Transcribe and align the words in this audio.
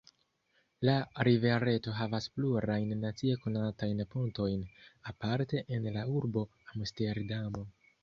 La 0.89 0.93
rivereto 1.27 1.93
havas 1.97 2.29
plurajn 2.39 2.95
nacie 3.03 3.37
konatajn 3.45 4.03
pontojn, 4.17 4.67
aparte 5.15 5.65
en 5.79 5.91
la 6.01 6.11
urbo 6.19 6.49
Amsterdamo. 6.75 7.69